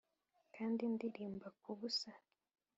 kandi 0.55 0.83
ndirimba 0.93 1.47
kubusa 1.61 2.11